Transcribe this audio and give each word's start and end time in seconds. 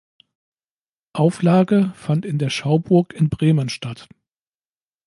Auflage 1.13 1.91
fand 1.95 2.25
in 2.25 2.39
der 2.39 2.49
Schauburg 2.49 3.13
in 3.13 3.29
Bremen 3.29 3.69
statt. 3.69 4.09